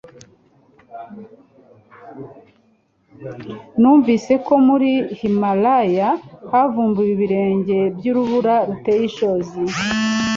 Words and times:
Numvise 3.79 4.33
ko 4.45 4.53
muri 4.67 4.91
Himalaya 5.19 6.09
havumbuwe 6.51 7.09
ibirenge 7.15 7.77
by’urubura 7.97 8.55
ruteye 8.67 9.03
ishozi 9.09 9.59